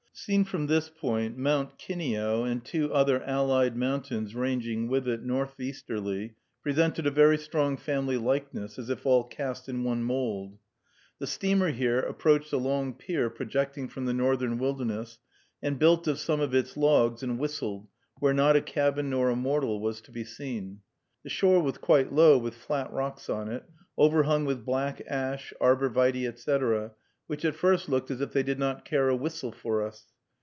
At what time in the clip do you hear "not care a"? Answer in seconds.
28.59-29.15